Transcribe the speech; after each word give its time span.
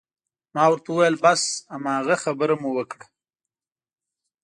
ما 0.53 0.63
ورته 0.69 0.89
وویل: 0.91 1.15
بس 1.23 1.41
هماغه 1.73 2.15
خبره 2.23 2.55
مو 2.61 2.69
وکړه. 2.77 3.05